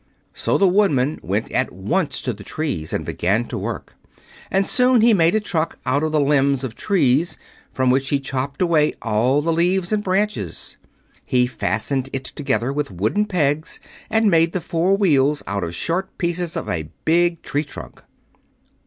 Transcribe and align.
So 0.33 0.57
the 0.57 0.65
Woodman 0.67 1.19
went 1.21 1.51
at 1.51 1.71
once 1.71 2.23
to 2.23 2.33
the 2.33 2.43
trees 2.43 2.91
and 2.91 3.05
began 3.05 3.45
to 3.49 3.55
work; 3.59 3.93
and 4.49 4.65
he 4.65 4.69
soon 4.69 5.15
made 5.15 5.35
a 5.35 5.39
truck 5.39 5.77
out 5.85 6.01
of 6.01 6.11
the 6.11 6.19
limbs 6.19 6.63
of 6.63 6.73
trees, 6.73 7.37
from 7.71 7.91
which 7.91 8.09
he 8.09 8.19
chopped 8.19 8.63
away 8.63 8.95
all 9.03 9.43
the 9.43 9.53
leaves 9.53 9.91
and 9.93 10.03
branches. 10.03 10.75
He 11.23 11.45
fastened 11.45 12.09
it 12.13 12.23
together 12.23 12.73
with 12.73 12.89
wooden 12.89 13.27
pegs 13.27 13.79
and 14.09 14.31
made 14.31 14.53
the 14.53 14.59
four 14.61 14.97
wheels 14.97 15.43
out 15.45 15.63
of 15.63 15.75
short 15.75 16.17
pieces 16.17 16.55
of 16.57 16.67
a 16.67 16.89
big 17.05 17.43
tree 17.43 17.63
trunk. 17.63 18.01